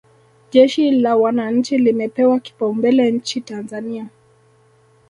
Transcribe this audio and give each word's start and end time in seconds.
jeshi 0.51 0.91
la 0.91 1.15
wananchi 1.15 1.77
limepewa 1.77 2.39
kipaumbele 2.39 3.11
nchi 3.11 3.41
tanzania 3.41 4.07